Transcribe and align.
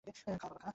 খা, 0.05 0.31
বাব। 0.43 0.61